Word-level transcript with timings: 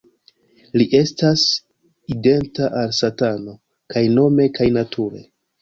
Li 0.81 0.87
estas 0.99 1.43
identa 2.15 2.71
al 2.81 2.97
Satano 3.03 3.55
kaj 3.95 4.05
nome 4.19 4.53
kaj 4.59 4.73
nature. 4.83 5.27